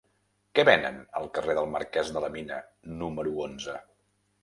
Què 0.59 0.63
venen 0.69 0.97
al 1.19 1.29
carrer 1.35 1.57
del 1.59 1.71
Marquès 1.75 2.11
de 2.17 2.25
la 2.27 2.33
Mina 2.39 2.61
número 3.05 3.39
onze? 3.49 3.81